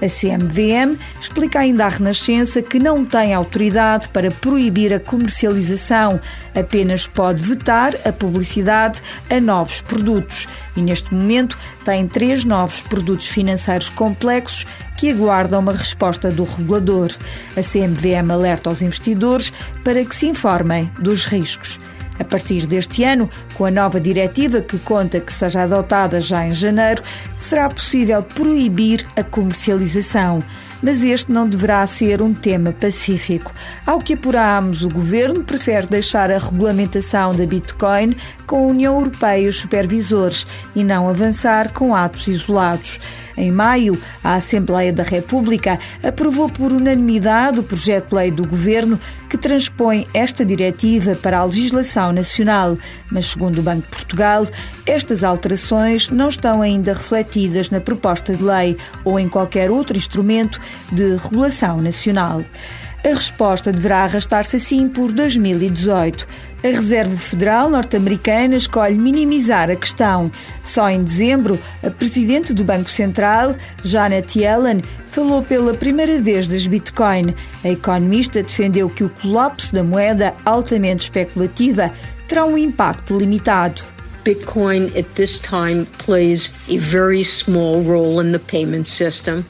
A 0.02 0.10
CMVM 0.10 1.00
explica 1.20 1.60
ainda 1.60 1.86
à 1.86 1.88
Renascença 1.88 2.62
que 2.62 2.80
não 2.80 3.04
tem 3.04 3.34
autoridade 3.34 4.10
para 4.10 4.30
proibir 4.30 4.94
a 4.94 5.00
comercialização, 5.00 6.20
apenas 6.54 7.08
pode 7.08 7.42
vetar 7.42 7.94
a 8.06 8.12
publicidade 8.12 9.02
a 9.30 9.40
novos 9.40 9.82
produtos. 9.82 10.48
E 10.76 10.82
neste 10.82 11.14
momento 11.14 11.58
tem 11.84 12.06
três 12.08 12.44
novos 12.44 12.82
produtos 12.82 13.28
financeiros 13.28 13.90
complexos 13.90 14.68
que 14.98 15.10
aguardam 15.10 15.60
uma 15.62 15.74
resposta 15.74 16.30
do 16.30 16.44
regulador. 16.44 17.10
A 17.56 17.62
CMVM 17.62 18.32
alerta 18.32 18.70
aos 18.70 18.82
investidores 18.82 19.52
para 19.84 20.04
que 20.04 20.16
se 20.16 20.28
informem 20.28 20.92
dos 21.00 21.26
riscos. 21.26 21.80
A 22.20 22.24
partir 22.24 22.66
deste 22.66 23.04
ano, 23.04 23.30
com 23.56 23.66
a 23.66 23.72
nova 23.72 24.00
diretiva 24.00 24.62
que 24.62 24.78
conta 24.80 25.20
que 25.20 25.34
seja 25.34 25.64
adotada 25.64 26.22
já 26.22 26.46
em 26.46 26.52
janeiro, 26.52 27.02
será 27.38 27.70
possível 27.70 28.24
proibir 28.24 29.06
a 29.16 29.24
comercialização 29.24 30.40
mas 30.86 31.04
este 31.04 31.32
não 31.32 31.46
deverá 31.46 31.86
ser 31.88 32.22
um 32.22 32.32
tema 32.32 32.72
pacífico. 32.72 33.52
Ao 33.88 33.98
que 33.98 34.14
apuramos, 34.14 34.84
o 34.84 34.90
governo 34.90 35.44
prefere 35.44 35.88
deixar 35.88 36.32
a 36.32 36.38
regulamentação 36.38 37.34
da 37.36 37.44
Bitcoin 37.44 38.16
com 38.46 38.58
a 38.58 38.68
União 38.68 39.00
Europeia 39.00 39.40
e 39.42 39.48
os 39.48 39.58
supervisores 39.58 40.46
e 40.76 40.84
não 40.84 41.10
avançar 41.10 41.74
com 41.74 41.96
atos 41.96 42.28
isolados. 42.28 43.00
Em 43.38 43.52
maio, 43.52 44.00
a 44.24 44.36
Assembleia 44.36 44.94
da 44.94 45.04
República 45.04 45.80
aprovou 46.04 46.50
por 46.50 46.72
unanimidade 46.72 47.60
o 47.60 47.64
projeto 47.64 48.10
de 48.10 48.16
lei 48.16 48.32
do 48.32 48.48
governo 48.48 49.00
que 49.30 49.38
transpõe 49.38 50.08
esta 50.14 50.46
diretiva 50.46 51.16
para 51.16 51.40
a 51.40 51.44
legislação 51.46 52.14
nacional, 52.14 52.78
mas 53.12 53.28
segundo 53.28 53.60
o 53.60 53.64
Banco 53.64 53.82
de 53.82 53.88
Portugal, 53.88 54.48
estas 54.86 55.24
alterações 55.24 56.10
não 56.10 56.30
estão 56.30 56.62
ainda 56.62 56.94
refletidas 56.94 57.70
na 57.70 57.82
proposta 57.82 58.34
de 58.34 58.44
lei 58.44 58.78
ou 59.04 59.20
em 59.20 59.28
qualquer 59.28 59.70
outro 59.70 59.98
instrumento 59.98 60.62
de 60.92 61.16
regulação 61.18 61.82
nacional. 61.82 62.42
A 63.06 63.10
resposta 63.10 63.72
deverá 63.72 64.00
arrastar-se 64.00 64.56
assim 64.56 64.90
por 64.90 65.12
2018. 65.12 66.28
A 66.64 66.68
Reserva 66.70 67.16
Federal 67.16 67.70
norte-americana 67.70 68.56
escolhe 68.56 68.98
minimizar 68.98 69.70
a 69.70 69.76
questão. 69.76 70.32
Só 70.64 70.90
em 70.90 71.04
dezembro, 71.04 71.60
a 71.84 71.92
presidente 71.92 72.52
do 72.52 72.64
Banco 72.64 72.90
Central, 72.90 73.56
Janet 73.84 74.40
Yellen, 74.40 74.82
falou 75.12 75.44
pela 75.44 75.76
primeira 75.76 76.18
vez 76.20 76.48
das 76.48 76.66
Bitcoin. 76.66 77.36
A 77.64 77.70
economista 77.70 78.42
defendeu 78.42 78.90
que 78.90 79.04
o 79.04 79.10
colapso 79.10 79.72
da 79.72 79.84
moeda 79.84 80.34
altamente 80.44 81.04
especulativa 81.04 81.94
terá 82.28 82.44
um 82.44 82.58
impacto 82.58 83.16
limitado. 83.16 83.84
Bitcoin 84.24 84.92
at 84.98 85.06
this 85.14 85.38
time 85.38 85.86
plays 86.04 86.56
a 86.68 86.78
very 86.80 87.24
small 87.24 87.84
role 87.84 88.20
in 88.20 88.32
the 88.32 88.40
payment 88.40 88.90
system. 88.90 89.46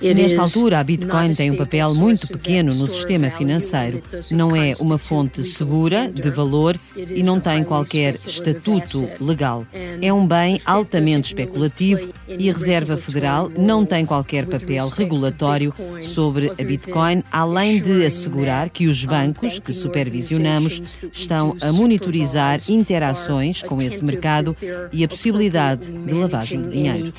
Nesta 0.00 0.42
altura, 0.42 0.78
a 0.78 0.84
Bitcoin 0.84 1.34
tem 1.34 1.50
um 1.50 1.56
papel 1.56 1.94
muito 1.94 2.28
pequeno 2.28 2.74
no 2.74 2.86
sistema 2.86 3.30
financeiro. 3.30 4.02
Não 4.30 4.54
é 4.54 4.74
uma 4.78 4.98
fonte 4.98 5.42
segura 5.42 6.10
de 6.10 6.30
valor 6.30 6.78
e 6.96 7.22
não 7.22 7.40
tem 7.40 7.64
qualquer 7.64 8.18
estatuto 8.24 9.08
legal. 9.20 9.64
É 10.02 10.12
um 10.12 10.26
bem 10.26 10.60
altamente 10.66 11.28
especulativo 11.28 12.08
e 12.28 12.50
a 12.50 12.52
Reserva 12.52 12.96
Federal 12.96 13.50
não 13.56 13.86
tem 13.86 14.04
qualquer 14.04 14.46
papel 14.46 14.88
regulatório 14.88 15.72
sobre 16.02 16.50
a 16.50 16.64
Bitcoin, 16.64 17.22
além 17.32 17.80
de 17.80 18.04
assegurar 18.04 18.68
que 18.68 18.86
os 18.86 19.04
bancos 19.04 19.58
que 19.58 19.72
supervisionamos 19.72 20.98
estão 21.12 21.56
a 21.60 21.72
monitorizar 21.72 22.60
interações 22.68 23.62
com 23.62 23.80
esse 23.80 24.04
mercado 24.04 24.54
e 24.92 25.02
a 25.04 25.08
possibilidade 25.08 25.90
de 25.90 26.14
lavagem 26.14 26.60
de 26.60 26.70
dinheiro 26.70 27.12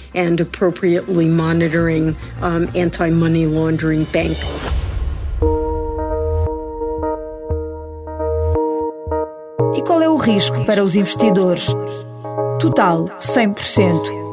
anti-money 2.75 3.45
laundering 3.45 4.05
bank. 4.11 4.37
E 9.75 9.81
qual 9.83 10.01
é 10.01 10.09
o 10.09 10.15
risco 10.15 10.65
para 10.65 10.83
os 10.83 10.95
investidores? 10.95 11.67
Total 12.59 13.05
100%. 13.05 14.27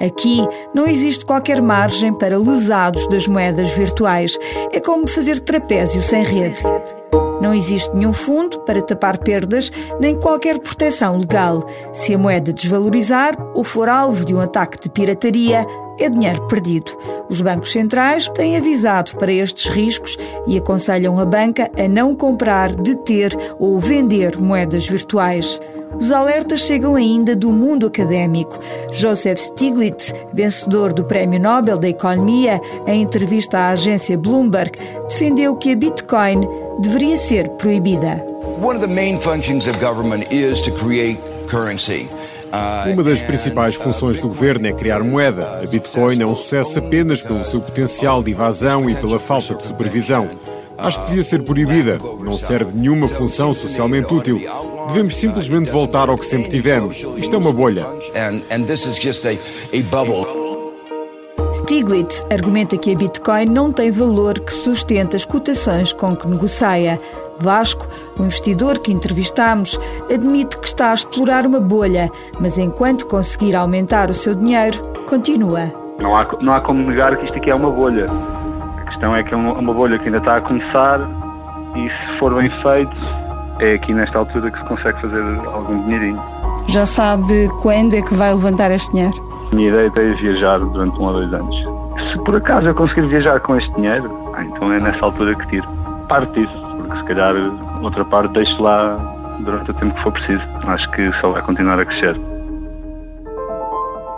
Aqui 0.00 0.46
não 0.72 0.86
existe 0.86 1.24
qualquer 1.24 1.60
margem 1.60 2.12
para 2.12 2.38
lesados 2.38 3.08
das 3.08 3.26
moedas 3.26 3.70
virtuais. 3.70 4.38
É 4.72 4.78
como 4.78 5.08
fazer 5.08 5.40
trapézio 5.40 6.00
sem 6.00 6.22
rede. 6.22 6.62
Não 7.40 7.52
existe 7.54 7.94
nenhum 7.96 8.12
fundo 8.12 8.60
para 8.60 8.82
tapar 8.82 9.18
perdas, 9.18 9.70
nem 9.98 10.18
qualquer 10.18 10.58
proteção 10.58 11.18
legal. 11.18 11.64
Se 11.92 12.14
a 12.14 12.18
moeda 12.18 12.52
desvalorizar 12.52 13.36
ou 13.54 13.64
for 13.64 13.88
alvo 13.88 14.24
de 14.24 14.34
um 14.34 14.40
ataque 14.40 14.78
de 14.80 14.88
pirataria, 14.88 15.66
é 15.98 16.08
dinheiro 16.08 16.46
perdido. 16.46 16.92
Os 17.28 17.40
bancos 17.40 17.72
centrais 17.72 18.28
têm 18.28 18.56
avisado 18.56 19.16
para 19.16 19.32
estes 19.32 19.66
riscos 19.66 20.16
e 20.46 20.56
aconselham 20.56 21.18
a 21.18 21.24
banca 21.24 21.70
a 21.78 21.88
não 21.88 22.14
comprar, 22.14 22.74
deter 22.74 23.36
ou 23.58 23.78
vender 23.78 24.38
moedas 24.38 24.86
virtuais. 24.86 25.60
Os 25.96 26.12
alertas 26.12 26.60
chegam 26.60 26.94
ainda 26.94 27.34
do 27.34 27.50
mundo 27.50 27.86
académico. 27.86 28.58
Joseph 28.92 29.40
Stiglitz, 29.40 30.14
vencedor 30.32 30.92
do 30.92 31.04
Prémio 31.04 31.40
Nobel 31.40 31.78
da 31.78 31.88
Economia, 31.88 32.60
em 32.86 33.02
entrevista 33.02 33.58
à 33.58 33.70
agência 33.70 34.16
Bloomberg, 34.16 34.72
defendeu 35.08 35.56
que 35.56 35.72
a 35.72 35.76
Bitcoin 35.76 36.46
deveria 36.80 37.16
ser 37.16 37.48
proibida. 37.50 38.24
One 38.60 38.76
of 38.76 38.80
the 38.80 38.92
main 38.92 39.18
functions 39.18 39.66
of 39.66 39.78
government 39.78 40.32
is 40.32 40.60
to 40.62 40.70
create 40.72 41.18
currency. 41.48 42.08
Uma 42.92 43.02
das 43.02 43.20
principais 43.20 43.74
funções 43.74 44.18
do 44.18 44.28
governo 44.28 44.66
é 44.66 44.72
criar 44.72 45.02
moeda. 45.02 45.60
A 45.62 45.66
Bitcoin 45.66 46.20
é 46.20 46.26
um 46.26 46.34
sucesso 46.34 46.78
apenas 46.78 47.20
pelo 47.20 47.44
seu 47.44 47.60
potencial 47.60 48.22
de 48.22 48.30
evasão 48.30 48.88
e 48.88 48.94
pela 48.94 49.18
falta 49.18 49.54
de 49.54 49.64
supervisão. 49.64 50.28
Acho 50.76 51.00
que 51.00 51.06
devia 51.08 51.22
ser 51.24 51.42
proibida. 51.42 51.98
Não 52.20 52.34
serve 52.34 52.70
nenhuma 52.72 53.08
função 53.08 53.52
socialmente 53.52 54.12
útil. 54.14 54.40
Devemos 54.86 55.16
simplesmente 55.16 55.70
voltar 55.70 56.08
ao 56.08 56.16
que 56.16 56.24
sempre 56.24 56.48
tivemos. 56.48 57.04
Isto 57.16 57.34
é 57.34 57.38
uma 57.38 57.52
bolha. 57.52 57.84
Stiglitz 61.52 62.26
argumenta 62.30 62.76
que 62.76 62.92
a 62.92 62.96
Bitcoin 62.96 63.46
não 63.46 63.72
tem 63.72 63.90
valor 63.90 64.38
que 64.38 64.52
sustenta 64.52 65.16
as 65.16 65.24
cotações 65.24 65.92
com 65.94 66.14
que 66.14 66.28
negocia. 66.28 67.00
Vasco, 67.38 67.86
o 68.18 68.22
investidor 68.22 68.78
que 68.78 68.92
entrevistamos, 68.92 69.80
admite 70.12 70.58
que 70.58 70.66
está 70.66 70.90
a 70.90 70.94
explorar 70.94 71.46
uma 71.46 71.60
bolha, 71.60 72.10
mas 72.38 72.58
enquanto 72.58 73.06
conseguir 73.06 73.56
aumentar 73.56 74.10
o 74.10 74.14
seu 74.14 74.34
dinheiro, 74.34 74.78
continua. 75.08 75.72
Não 75.98 76.14
há, 76.14 76.28
não 76.40 76.52
há 76.52 76.60
como 76.60 76.82
negar 76.82 77.16
que 77.16 77.24
isto 77.24 77.38
aqui 77.38 77.50
é 77.50 77.54
uma 77.54 77.70
bolha. 77.70 78.06
A 78.76 78.90
questão 78.90 79.16
é 79.16 79.22
que 79.22 79.32
é 79.32 79.36
uma, 79.36 79.72
bolha 79.72 79.98
que 79.98 80.04
ainda 80.04 80.18
está 80.18 80.36
a 80.36 80.40
começar 80.42 81.00
e 81.74 81.88
se 81.88 82.18
for 82.18 82.34
bem 82.34 82.50
feito, 82.62 82.96
é 83.60 83.74
aqui 83.74 83.94
nesta 83.94 84.18
altura 84.18 84.50
que 84.50 84.58
se 84.58 84.64
consegue 84.64 85.00
fazer 85.00 85.22
algum 85.46 85.82
dinheirinho. 85.84 86.20
Já 86.68 86.84
sabe 86.84 87.48
quando 87.62 87.94
é 87.94 88.02
que 88.02 88.14
vai 88.14 88.34
levantar 88.34 88.70
este 88.70 88.90
dinheiro? 88.90 89.27
Minha 89.54 89.68
ideia 89.68 89.92
é 89.96 90.14
viajar 90.14 90.58
durante 90.58 90.98
um 90.98 91.04
ou 91.04 91.12
dois 91.12 91.32
anos. 91.32 91.56
Se 92.12 92.18
por 92.24 92.36
acaso 92.36 92.68
eu 92.68 92.74
conseguir 92.74 93.06
viajar 93.08 93.40
com 93.40 93.56
este 93.56 93.72
dinheiro, 93.74 94.10
ah, 94.34 94.44
então 94.44 94.72
é 94.72 94.80
nessa 94.80 95.04
altura 95.04 95.34
que 95.34 95.46
tiro 95.48 95.68
parte 96.08 96.40
disso 96.40 96.68
porque 96.88 96.96
se 96.96 97.04
calhar 97.04 97.34
outra 97.82 98.04
parte 98.04 98.32
deixo 98.32 98.62
lá 98.62 98.96
durante 99.40 99.70
o 99.70 99.74
tempo 99.74 99.94
que 99.94 100.02
for 100.02 100.12
preciso. 100.12 100.42
Acho 100.66 100.90
que 100.92 101.12
só 101.20 101.30
vai 101.30 101.42
continuar 101.42 101.78
a 101.78 101.84
crescer. 101.84 102.37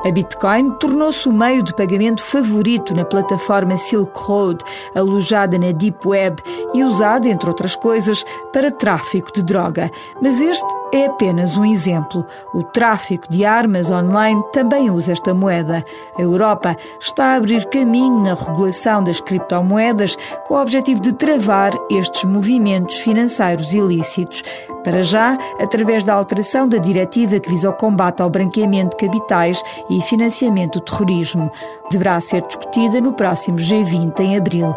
A 0.02 0.10
Bitcoin 0.10 0.70
tornou-se 0.78 1.28
o 1.28 1.32
meio 1.32 1.62
de 1.62 1.74
pagamento 1.74 2.22
favorito 2.22 2.94
na 2.94 3.04
plataforma 3.04 3.76
Silk 3.76 4.18
Road, 4.18 4.64
alojada 4.94 5.58
na 5.58 5.72
Deep 5.72 6.08
Web 6.08 6.42
e 6.72 6.82
usada, 6.82 7.28
entre 7.28 7.50
outras 7.50 7.76
coisas, 7.76 8.24
para 8.50 8.70
tráfico 8.70 9.30
de 9.30 9.42
droga. 9.42 9.90
Mas 10.22 10.40
este 10.40 10.66
é 10.92 11.04
apenas 11.04 11.56
um 11.58 11.66
exemplo. 11.66 12.24
O 12.54 12.62
tráfico 12.62 13.30
de 13.30 13.44
armas 13.44 13.90
online 13.90 14.42
também 14.52 14.90
usa 14.90 15.12
esta 15.12 15.34
moeda. 15.34 15.84
A 16.18 16.22
Europa 16.22 16.76
está 16.98 17.26
a 17.26 17.34
abrir 17.34 17.66
caminho 17.66 18.22
na 18.22 18.34
regulação 18.34 19.04
das 19.04 19.20
criptomoedas 19.20 20.16
com 20.46 20.54
o 20.54 20.62
objetivo 20.62 21.00
de 21.00 21.12
travar 21.12 21.72
estes 21.90 22.24
movimentos 22.24 22.96
financeiros 23.00 23.74
ilícitos. 23.74 24.42
Para 24.82 25.02
já, 25.02 25.36
através 25.60 26.04
da 26.04 26.14
alteração 26.14 26.66
da 26.66 26.78
diretiva 26.78 27.38
que 27.38 27.50
visa 27.50 27.68
o 27.68 27.74
combate 27.74 28.22
ao 28.22 28.30
branqueamento 28.30 28.96
de 28.96 29.06
capitais 29.06 29.62
e 29.90 30.00
financiamento 30.02 30.78
do 30.78 30.84
terrorismo. 30.84 31.50
Deverá 31.90 32.20
ser 32.20 32.42
discutida 32.42 33.00
no 33.00 33.12
próximo 33.12 33.58
G20 33.58 34.20
em 34.20 34.36
abril. 34.36 34.74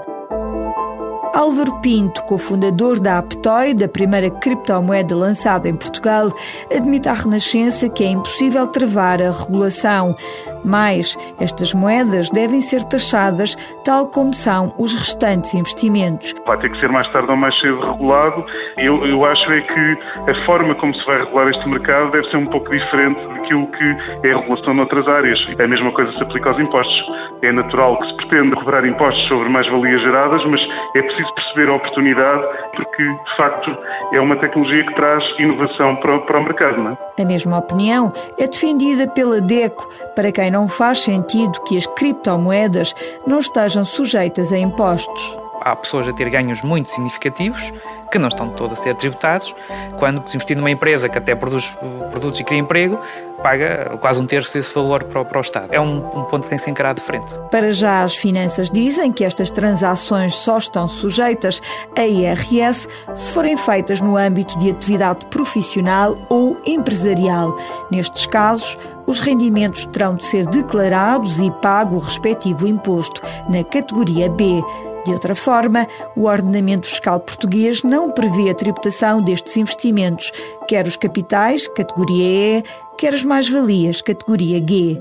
Álvaro 1.33 1.79
Pinto, 1.81 2.23
cofundador 2.25 2.99
da 2.99 3.17
Aptoy, 3.17 3.73
da 3.73 3.87
primeira 3.87 4.29
criptomoeda 4.29 5.15
lançada 5.15 5.67
em 5.67 5.75
Portugal, 5.75 6.29
admite 6.71 7.09
à 7.09 7.13
Renascença 7.13 7.89
que 7.89 8.03
é 8.03 8.07
impossível 8.07 8.67
travar 8.67 9.19
a 9.21 9.31
regulação. 9.31 10.15
Mas 10.63 11.17
estas 11.39 11.73
moedas 11.73 12.29
devem 12.29 12.61
ser 12.61 12.83
taxadas 12.83 13.55
tal 13.83 14.07
como 14.07 14.33
são 14.33 14.73
os 14.77 14.93
restantes 14.93 15.53
investimentos. 15.53 16.33
Vai 16.45 16.57
ter 16.57 16.71
que 16.71 16.79
ser 16.79 16.89
mais 16.89 17.07
tarde 17.11 17.29
ou 17.29 17.37
mais 17.37 17.57
cedo 17.59 17.79
regulado. 17.79 18.45
Eu, 18.77 19.05
eu 19.05 19.25
acho 19.25 19.51
é 19.51 19.61
que 19.61 19.97
a 20.31 20.45
forma 20.45 20.73
como 20.75 20.93
se 20.95 21.05
vai 21.05 21.19
regular 21.19 21.49
este 21.49 21.67
mercado 21.67 22.11
deve 22.11 22.29
ser 22.29 22.37
um 22.37 22.47
pouco 22.47 22.69
diferente 22.69 23.19
daquilo 23.27 23.67
que 23.67 24.27
é 24.27 24.31
a 24.31 24.39
regulação 24.39 24.73
noutras 24.73 25.07
áreas. 25.07 25.39
A 25.59 25.67
mesma 25.67 25.91
coisa 25.91 26.11
se 26.13 26.23
aplica 26.23 26.49
aos 26.49 26.59
impostos. 26.59 27.11
É 27.41 27.51
natural 27.51 27.97
que 27.97 28.07
se 28.07 28.15
pretenda 28.15 28.55
cobrar 28.55 28.85
impostos 28.85 29.27
sobre 29.27 29.49
mais-valias 29.49 30.01
geradas, 30.01 30.43
mas 30.45 30.61
é 30.95 31.01
preciso 31.01 31.33
perceber 31.33 31.69
a 31.69 31.75
oportunidade 31.75 32.43
porque, 32.75 33.03
de 33.03 33.37
facto, 33.37 33.77
é 34.13 34.19
uma 34.19 34.35
tecnologia 34.37 34.85
que 34.85 34.95
traz 34.95 35.23
inovação 35.39 35.95
para, 35.97 36.19
para 36.19 36.39
o 36.39 36.43
mercado. 36.43 36.77
Não 36.77 36.91
é? 36.91 37.21
A 37.21 37.25
mesma 37.25 37.59
opinião 37.59 38.11
é 38.37 38.47
defendida 38.47 39.07
pela 39.07 39.39
DECO, 39.41 39.87
para 40.15 40.31
quem 40.31 40.49
não 40.53 40.67
faz 40.67 40.99
sentido 40.99 41.59
que 41.61 41.75
as 41.75 41.87
criptomoedas 41.87 42.93
não 43.25 43.39
estejam 43.39 43.83
sujeitas 43.83 44.53
a 44.53 44.59
impostos. 44.59 45.39
Há 45.59 45.75
pessoas 45.75 46.07
a 46.07 46.13
ter 46.13 46.29
ganhos 46.29 46.61
muito 46.61 46.91
significativos 46.91 47.73
que 48.13 48.19
não 48.19 48.27
estão 48.27 48.47
todos 48.47 48.79
a 48.79 48.83
ser 48.83 48.93
tributados, 48.93 49.55
quando 49.97 50.29
se 50.29 50.35
investir 50.35 50.55
numa 50.55 50.69
empresa 50.69 51.09
que 51.09 51.17
até 51.17 51.33
produz 51.33 51.73
produtos 52.11 52.39
e 52.39 52.43
cria 52.43 52.59
emprego, 52.59 52.99
paga 53.41 53.97
quase 53.99 54.19
um 54.19 54.27
terço 54.27 54.53
desse 54.53 54.71
valor 54.71 55.03
para 55.03 55.21
o, 55.21 55.25
para 55.25 55.39
o 55.39 55.41
Estado. 55.41 55.69
É 55.71 55.81
um, 55.81 55.97
um, 55.97 56.23
ponto 56.25 56.43
que 56.43 56.49
tem 56.49 56.59
que 56.59 56.63
ser 56.63 56.69
encarado 56.69 57.01
de 57.01 57.05
frente. 57.07 57.35
Para 57.49 57.71
já, 57.71 58.03
as 58.03 58.15
finanças 58.15 58.69
dizem 58.69 59.11
que 59.11 59.25
estas 59.25 59.49
transações 59.49 60.35
só 60.35 60.59
estão 60.59 60.87
sujeitas 60.87 61.59
a 61.97 62.05
IRS 62.05 62.87
se 63.15 63.33
forem 63.33 63.57
feitas 63.57 63.99
no 63.99 64.15
âmbito 64.15 64.59
de 64.59 64.69
atividade 64.69 65.25
profissional 65.25 66.15
ou 66.29 66.42
empresarial. 66.65 67.57
Nestes 67.91 68.25
casos, 68.25 68.77
os 69.05 69.19
rendimentos 69.19 69.85
terão 69.85 70.15
de 70.15 70.25
ser 70.25 70.45
declarados 70.47 71.39
e 71.39 71.51
pago 71.51 71.95
o 71.95 71.99
respectivo 71.99 72.67
imposto 72.67 73.21
na 73.49 73.63
categoria 73.63 74.29
B. 74.29 74.61
De 75.05 75.11
outra 75.11 75.35
forma, 75.35 75.85
o 76.15 76.25
ordenamento 76.25 76.87
fiscal 76.87 77.19
português 77.19 77.83
não 77.83 78.09
prevê 78.09 78.49
a 78.49 78.55
tributação 78.55 79.21
destes 79.21 79.57
investimentos, 79.57 80.31
quer 80.67 80.87
os 80.87 80.95
capitais, 80.95 81.67
categoria 81.67 82.59
E, 82.59 82.63
quer 82.97 83.13
as 83.13 83.23
mais-valias, 83.23 84.01
categoria 84.01 84.59
G 84.65 84.97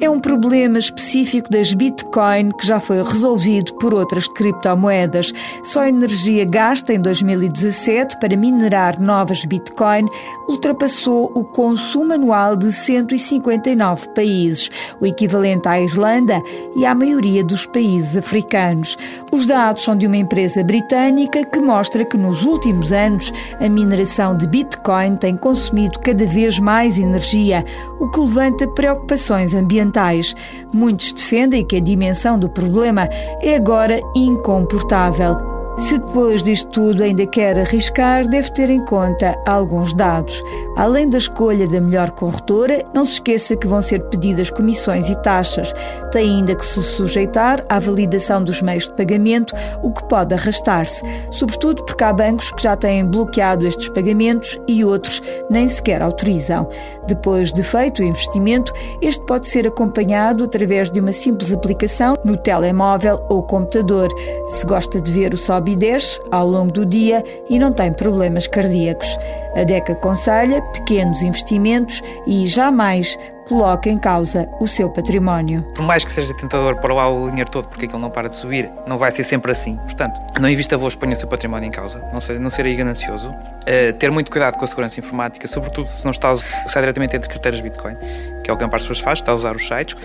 é 0.00 0.08
um 0.08 0.18
problema 0.18 0.78
específico 0.78 1.50
das 1.50 1.74
Bitcoin 1.74 2.52
que 2.52 2.66
já 2.66 2.80
foi 2.80 3.02
resolvido 3.02 3.74
por 3.74 3.92
outras 3.92 4.26
criptomoedas. 4.26 5.30
Só 5.62 5.80
a 5.80 5.88
energia 5.90 6.44
gasta 6.46 6.94
em 6.94 7.00
2017 7.00 8.18
para 8.18 8.34
minerar 8.34 8.98
novas 8.98 9.44
Bitcoin 9.44 10.06
ultrapassou 10.48 11.30
o 11.34 11.44
consumo 11.44 12.14
anual 12.14 12.56
de 12.56 12.72
159 12.72 14.08
países, 14.14 14.70
o 14.98 15.06
equivalente 15.06 15.68
à 15.68 15.78
Irlanda 15.78 16.40
e 16.74 16.86
à 16.86 16.94
maioria 16.94 17.44
dos 17.44 17.66
países 17.66 18.16
africanos. 18.16 18.96
Os 19.30 19.46
dados 19.46 19.82
são 19.82 19.94
de 19.94 20.06
uma 20.06 20.16
empresa 20.16 20.64
britânica 20.64 21.44
que 21.44 21.60
mostra 21.60 22.06
que 22.06 22.16
nos 22.16 22.42
últimos 22.42 22.90
anos 22.90 23.30
a 23.60 23.68
mineração 23.68 24.34
de 24.34 24.46
Bitcoin 24.46 25.16
tem 25.16 25.36
consumido 25.36 25.98
cada 25.98 26.24
vez 26.24 26.58
mais 26.58 26.98
energia, 26.98 27.62
o 27.98 28.08
que 28.08 28.18
levanta 28.18 28.66
preocupações 28.68 29.52
ambientais 29.52 29.89
ambientais. 29.90 30.34
Muitos 30.72 31.12
defendem 31.12 31.64
que 31.64 31.76
a 31.76 31.80
dimensão 31.80 32.38
do 32.38 32.48
problema 32.48 33.08
é 33.42 33.56
agora 33.56 34.00
incomportável. 34.14 35.59
Se 35.80 35.96
depois 35.96 36.42
disto 36.42 36.70
tudo 36.72 37.02
ainda 37.02 37.26
quer 37.26 37.58
arriscar, 37.58 38.28
deve 38.28 38.52
ter 38.52 38.68
em 38.68 38.84
conta 38.84 39.34
alguns 39.46 39.94
dados. 39.94 40.40
Além 40.76 41.08
da 41.08 41.16
escolha 41.16 41.66
da 41.66 41.80
melhor 41.80 42.10
corretora, 42.10 42.84
não 42.92 43.02
se 43.04 43.14
esqueça 43.14 43.56
que 43.56 43.66
vão 43.66 43.80
ser 43.80 44.00
pedidas 44.10 44.50
comissões 44.50 45.08
e 45.08 45.20
taxas. 45.22 45.74
Tem 46.12 46.36
ainda 46.36 46.54
que 46.54 46.66
se 46.66 46.82
sujeitar 46.82 47.64
à 47.66 47.78
validação 47.78 48.44
dos 48.44 48.60
meios 48.60 48.84
de 48.84 48.92
pagamento, 48.92 49.54
o 49.82 49.90
que 49.90 50.04
pode 50.04 50.34
arrastar-se, 50.34 51.02
sobretudo 51.30 51.82
porque 51.82 52.04
há 52.04 52.12
bancos 52.12 52.52
que 52.52 52.62
já 52.62 52.76
têm 52.76 53.04
bloqueado 53.04 53.66
estes 53.66 53.88
pagamentos 53.88 54.60
e 54.68 54.84
outros 54.84 55.22
nem 55.48 55.66
sequer 55.66 56.02
autorizam. 56.02 56.68
Depois 57.06 57.54
de 57.54 57.62
feito 57.62 58.02
o 58.02 58.04
investimento, 58.04 58.72
este 59.00 59.24
pode 59.24 59.48
ser 59.48 59.66
acompanhado 59.66 60.44
através 60.44 60.90
de 60.90 61.00
uma 61.00 61.12
simples 61.12 61.52
aplicação 61.52 62.14
no 62.22 62.36
telemóvel 62.36 63.24
ou 63.30 63.42
computador. 63.42 64.08
Se 64.46 64.66
gosta 64.66 65.00
de 65.00 65.10
ver 65.10 65.32
o 65.32 65.38
sobe 65.38 65.69
desce 65.76 66.20
ao 66.30 66.46
longo 66.46 66.72
do 66.72 66.86
dia 66.86 67.24
e 67.48 67.58
não 67.58 67.72
tem 67.72 67.92
problemas 67.92 68.46
cardíacos. 68.46 69.08
A 69.54 69.64
DECA 69.64 69.92
aconselha 69.92 70.62
pequenos 70.72 71.22
investimentos 71.22 72.02
e 72.26 72.46
jamais 72.46 73.18
coloca 73.50 73.90
em 73.90 73.98
causa 73.98 74.48
o 74.60 74.68
seu 74.68 74.88
património. 74.88 75.62
Por 75.74 75.84
mais 75.84 76.04
que 76.04 76.12
seja 76.12 76.32
tentador 76.32 76.76
para 76.76 76.94
lá 76.94 77.10
o 77.10 77.28
dinheiro 77.28 77.50
todo 77.50 77.66
porque 77.66 77.86
aquilo 77.86 78.00
não 78.00 78.08
para 78.08 78.28
de 78.28 78.36
subir, 78.36 78.70
não 78.86 78.96
vai 78.96 79.10
ser 79.10 79.24
sempre 79.24 79.50
assim. 79.50 79.74
Portanto, 79.74 80.20
não 80.40 80.48
invista 80.48 80.78
vos 80.78 80.94
ponha 80.94 81.14
o 81.14 81.16
seu 81.16 81.26
património 81.26 81.66
em 81.66 81.70
causa, 81.72 81.98
não 82.12 82.20
ser, 82.20 82.38
não 82.38 82.48
ser 82.48 82.64
aí 82.64 82.76
ganancioso. 82.76 83.28
Uh, 83.28 83.92
ter 83.98 84.08
muito 84.12 84.30
cuidado 84.30 84.56
com 84.56 84.64
a 84.64 84.68
segurança 84.68 85.00
informática, 85.00 85.48
sobretudo 85.48 85.88
se 85.88 86.04
não 86.04 86.12
está 86.12 86.28
a 86.28 86.34
usar 86.34 86.80
diretamente 86.80 87.16
entre 87.16 87.28
carteiras 87.28 87.60
Bitcoin, 87.60 87.96
que 88.44 88.48
é 88.48 88.54
o 88.54 88.56
que 88.56 88.62
a 88.62 88.68
parte 88.68 88.82
das 88.82 88.82
pessoas 88.82 89.00
faz, 89.00 89.18
está 89.18 89.32
a 89.32 89.34
usar 89.34 89.56
os 89.56 89.66
sites. 89.66 89.96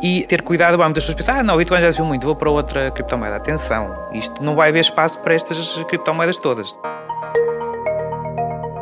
E 0.00 0.24
ter 0.28 0.42
cuidado, 0.42 0.78
muitas 0.78 1.02
pessoas 1.02 1.16
pensam, 1.16 1.40
ah, 1.40 1.42
não, 1.42 1.56
Bitcoin 1.56 1.80
já 1.80 1.90
subiu 1.90 2.06
muito, 2.06 2.24
vou 2.24 2.36
para 2.36 2.48
outra 2.48 2.92
criptomoeda. 2.92 3.34
Atenção, 3.34 4.08
isto 4.12 4.40
não 4.40 4.54
vai 4.54 4.68
haver 4.68 4.80
espaço 4.80 5.18
para 5.18 5.34
estas 5.34 5.58
criptomoedas 5.88 6.36
todas. 6.36 6.72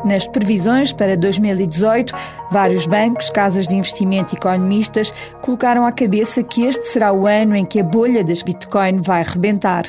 Nas 0.03 0.27
previsões 0.27 0.91
para 0.91 1.15
2018, 1.15 2.13
vários 2.51 2.85
bancos, 2.85 3.29
casas 3.29 3.67
de 3.67 3.75
investimento 3.75 4.33
e 4.33 4.37
economistas 4.37 5.13
colocaram 5.41 5.85
à 5.85 5.91
cabeça 5.91 6.43
que 6.43 6.63
este 6.65 6.87
será 6.87 7.13
o 7.13 7.25
ano 7.25 7.55
em 7.55 7.63
que 7.63 7.79
a 7.79 7.83
bolha 7.83 8.23
das 8.23 8.41
Bitcoin 8.41 8.99
vai 9.01 9.23
rebentar. 9.23 9.83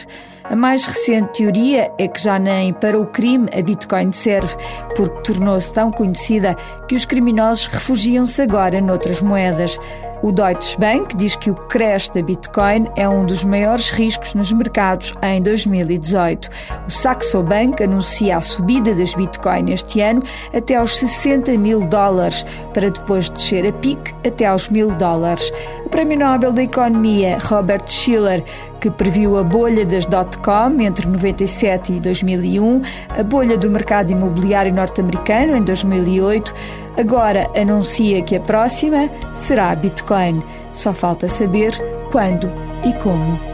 A 0.44 0.55
mais 0.55 0.85
recente 0.85 1.38
teoria 1.38 1.90
é 1.98 2.07
que 2.07 2.22
já 2.22 2.38
nem 2.38 2.72
para 2.72 3.00
o 3.00 3.07
crime 3.07 3.48
a 3.59 3.62
Bitcoin 3.62 4.12
serve, 4.12 4.55
porque 4.94 5.33
tornou-se 5.33 5.72
tão 5.72 5.90
conhecida 5.90 6.55
que 6.87 6.94
os 6.94 7.05
criminosos 7.05 7.66
refugiam-se 7.66 8.42
agora 8.42 8.81
noutras 8.81 9.20
moedas. 9.20 9.81
O 10.24 10.32
Deutsche 10.32 10.78
Bank 10.78 11.14
diz 11.14 11.37
que 11.37 11.50
o 11.50 11.54
crash 11.54 12.08
da 12.08 12.22
Bitcoin 12.22 12.87
é 12.96 13.06
um 13.06 13.26
dos 13.26 13.44
maiores 13.44 13.90
riscos 13.90 14.32
nos 14.32 14.50
mercados 14.50 15.12
em 15.20 15.42
2018. 15.42 16.48
O 16.87 16.90
Saxo 16.90 17.42
Bank 17.42 17.82
anuncia 17.82 18.38
a 18.38 18.40
subida 18.40 18.94
das 18.94 19.12
Bitcoin 19.14 19.70
este 19.70 20.00
ano 20.00 20.22
até 20.54 20.76
aos 20.76 20.96
60 20.96 21.58
mil 21.58 21.87
dólares, 21.87 22.46
para 22.72 22.90
depois 22.90 23.28
descer 23.28 23.66
a 23.66 23.72
pique 23.74 24.14
até 24.26 24.46
aos 24.46 24.70
mil 24.70 24.92
dólares. 24.92 25.52
O 25.84 25.90
Prémio 25.90 26.18
Nobel 26.18 26.54
da 26.54 26.62
Economia, 26.62 27.37
Robert 27.42 27.87
Schiller, 27.87 28.42
que 28.80 28.90
previu 28.90 29.37
a 29.37 29.44
bolha 29.44 29.84
das 29.84 30.06
dot-com 30.06 30.80
entre 30.80 31.06
97 31.06 31.92
e 31.92 32.00
2001, 32.00 32.80
a 33.10 33.22
bolha 33.22 33.58
do 33.58 33.70
mercado 33.70 34.10
imobiliário 34.10 34.72
norte-americano 34.72 35.54
em 35.54 35.62
2008, 35.62 36.54
agora 36.96 37.50
anuncia 37.57 38.22
que 38.22 38.37
a 38.37 38.40
próxima 38.40 39.11
será 39.35 39.74
Bitcoin. 39.74 40.42
Só 40.72 40.92
falta 40.92 41.28
saber 41.28 41.72
quando 42.11 42.50
e 42.85 42.92
como. 43.02 43.54